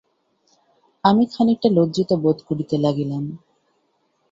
আমি 1.03 1.23
খানিকটা 1.33 1.69
লজ্জিত 1.71 2.09
বোধ 2.23 2.37
করতে 2.47 2.75
লাগিলাম। 2.77 3.23